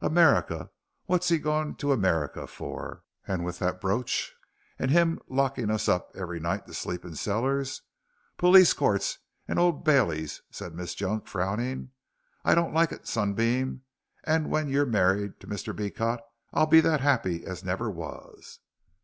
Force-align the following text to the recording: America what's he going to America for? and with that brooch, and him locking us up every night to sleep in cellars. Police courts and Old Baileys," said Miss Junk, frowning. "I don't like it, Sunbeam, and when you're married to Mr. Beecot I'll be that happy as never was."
America 0.00 0.70
what's 1.06 1.28
he 1.28 1.38
going 1.38 1.74
to 1.74 1.90
America 1.90 2.46
for? 2.46 3.02
and 3.26 3.44
with 3.44 3.58
that 3.58 3.80
brooch, 3.80 4.32
and 4.78 4.92
him 4.92 5.18
locking 5.26 5.70
us 5.72 5.88
up 5.88 6.12
every 6.14 6.38
night 6.38 6.68
to 6.68 6.72
sleep 6.72 7.04
in 7.04 7.16
cellars. 7.16 7.82
Police 8.36 8.72
courts 8.74 9.18
and 9.48 9.58
Old 9.58 9.82
Baileys," 9.84 10.40
said 10.52 10.72
Miss 10.72 10.94
Junk, 10.94 11.26
frowning. 11.26 11.90
"I 12.44 12.54
don't 12.54 12.72
like 12.72 12.92
it, 12.92 13.08
Sunbeam, 13.08 13.82
and 14.22 14.50
when 14.52 14.68
you're 14.68 14.86
married 14.86 15.40
to 15.40 15.48
Mr. 15.48 15.74
Beecot 15.74 16.20
I'll 16.52 16.66
be 16.66 16.80
that 16.82 17.00
happy 17.00 17.44
as 17.44 17.64
never 17.64 17.90
was." 17.90 18.60